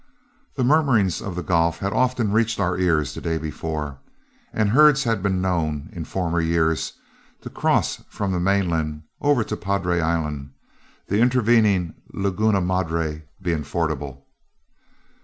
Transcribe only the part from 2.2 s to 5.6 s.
reached our ears the day before, and herds had been